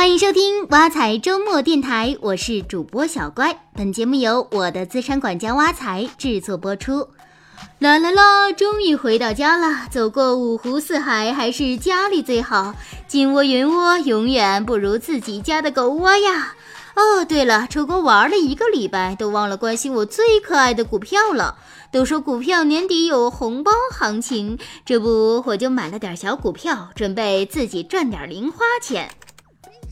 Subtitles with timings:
[0.00, 3.60] 欢迎收听挖财周末电台，我是主播小乖。
[3.74, 7.10] 本节目由我的资产管家挖财制作播出。
[7.80, 9.88] 啦啦啦，终于回到家了。
[9.90, 12.74] 走过五湖四海，还是家里最好。
[13.06, 16.54] 金窝银窝，永远不如自己家的狗窝呀。
[16.96, 21.58] 哦，对了，出国玩了一个礼拜，都忘了关心我最可爱的股票了。
[21.92, 29.10] 都说股票年底有红包行情，这不我就买了点小股票，准备自己赚点零花钱。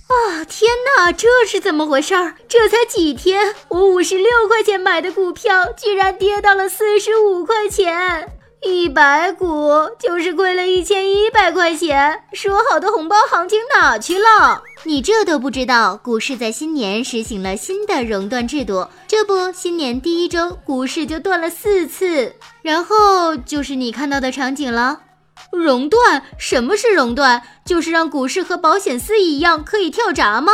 [0.09, 2.35] 啊天哪，这是怎么回事儿？
[2.49, 8.27] 这才几天，我五十六块钱买的股票，居然跌到了四十五块钱，
[8.63, 12.23] 一百股就是亏了一千一百块钱。
[12.33, 14.63] 说好的红包行情哪去了？
[14.85, 16.01] 你这都不知道？
[16.03, 25.01] 股市在新年实行了新的熔断制度，这不，新年第一周股市就断了四次，然后就是你看到的场景了。
[25.53, 26.23] 熔断？
[26.39, 27.43] 什么是熔断？
[27.65, 30.53] 就是让股市和保险丝一样可以跳闸吗？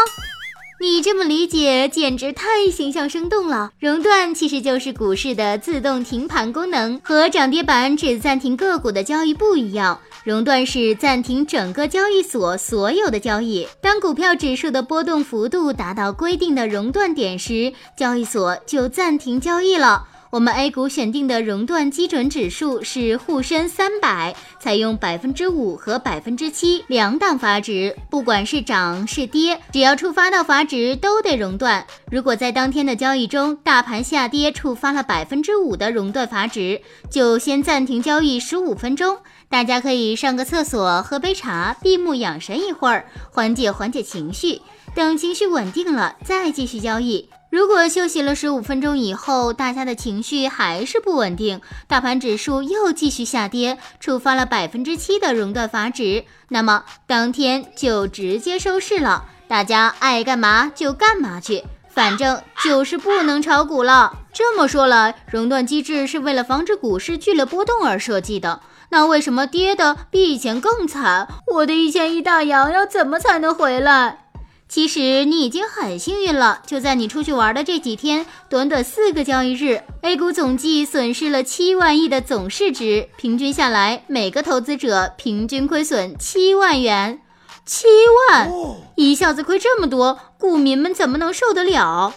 [0.81, 3.71] 你这么理解，简直太形象生动了。
[3.79, 10.01] 熔断其实就是股市的自动停盘功能，和涨跌板只暂停个股的交易不一样。
[10.25, 20.09] 熔断是暂停整个交易所所有的交易，当股票指数的波动幅度达到规定的熔断点时，交易所就暂停交易了。
[20.35, 31.87] 我们 A 股选定的熔断基准指数是沪深三百，采用百分之五和百分之七两档阀值，不管是涨是跌，只要触发到阀值都得熔断。
[32.11, 39.19] 如果在当天的交易中，大盘下跌触发了百分之五的熔断阀值，就先暂停交易十五分钟。
[39.49, 44.61] 大家可以上个厕所，喝杯茶，闭目养神一会儿，缓解缓解情绪。
[44.97, 47.29] 等情绪稳定了，再继续交易。
[47.55, 59.27] 如果休息了十五分钟以后，大家的情绪还是不稳定，大盘指数又继续下跌，触发了百分之七的熔断阀值，那么当天就直接收市了。
[59.47, 64.19] 大家爱干嘛就干嘛去，反正就是不能炒股了。
[64.33, 68.63] 这么说来，熔断机制是为了防止股市剧烈波动而设计的。
[68.89, 71.29] 那为什么跌的比以前更惨？
[71.53, 74.24] 我的一千亿大洋要怎么才能回来？
[74.67, 87.21] 其实你已经很幸运了，就在你出去玩的这几天，短短四个交易日，A 股总计损失了七万亿的总市值，平均下来，每个投资者平均亏损七万元。
[87.65, 87.87] 七
[88.31, 88.51] 万，
[88.97, 92.15] 一下子亏这么多，股民们怎么能受得了？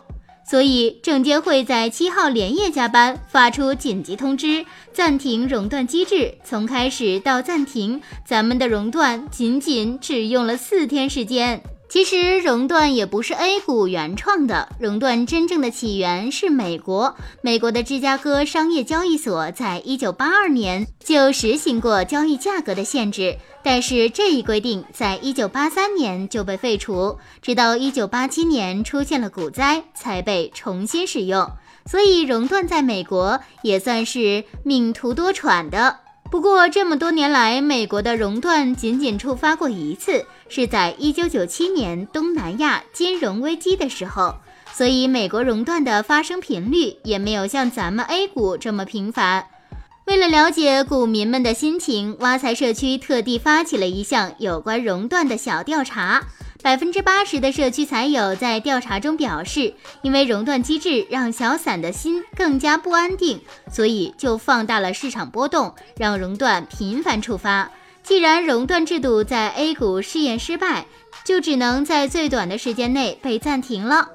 [0.49, 6.35] 所以证监会在七号连夜加班，发出紧急通知，暂停熔断机制。
[6.43, 11.61] 从开始到暂停，咱们的熔断仅仅只用了四天时间。
[11.89, 17.15] 其实熔断也不是 A 股原创的，熔断真正的起源是美国。
[17.41, 31.49] 美国的芝加哥商业交易所在一九八二年就实行过交易价格的限制，但是这一规定在一九八三年就被废除，直到一九八七年出现了股灾才被重新使用。
[31.85, 36.01] 所以熔断在美国也算是命途多舛的。
[36.29, 44.35] 不过这么多年来，美国的熔断仅仅触发过一次，是在1997年东南亚金融危机的时候，
[44.73, 49.45] 所以美国熔断的发生频率也没有像咱们 A 股这么频繁。
[50.05, 56.23] 为了了解股民们的心情，挖财社区特地发起了一项有关熔断的小调查。
[56.67, 63.39] 百分之八十的社区财友在调查中表示，因为熔断机制让小散的心更加不安定，
[63.71, 67.71] 所以就放大了市场波动，让熔断频繁触发。
[68.03, 70.87] 既然熔断制度在 A 股试验失败，
[71.23, 74.09] 就只能在最短的时间内被暂停了。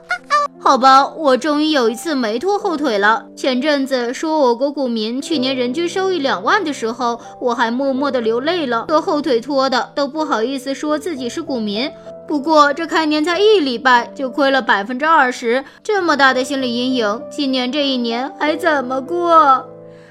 [0.65, 3.27] 好吧，我终于有一次没拖后腿了。
[3.35, 11.91] 前阵子说我国股民去年人均收益两万的时候，我还默默的流泪了，拖后腿拖的都不好意思说自己是股民。
[12.29, 19.67] 不过这开年才一礼拜就亏了百分之二十，这么大的心理阴影，今年这一年还怎么过？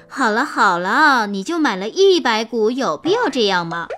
[0.06, 3.88] 好了好了，你就买了一百股，有必要这样吗？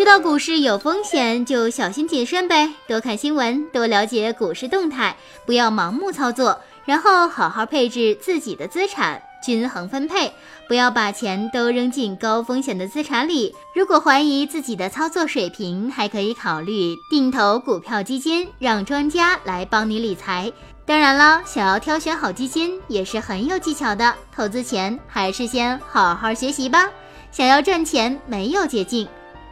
[0.00, 5.14] 知道股市有风险就小心谨慎呗，多看新闻，多了解股市动态，
[5.44, 9.22] 不要盲目操作，然后好好配置自己的资产。
[9.44, 10.32] 均衡分配，
[10.66, 13.54] 不要把钱都扔进高风险的资产里。
[13.74, 20.50] 如果怀疑自己的操作水平，还可以考虑定投股票基金，让专家来帮你理财。
[20.86, 26.88] 当然了，想要挑选好基金也是很有技巧的，投资前还是先好好学习吧。
[27.30, 29.06] 想要赚钱，没有捷径。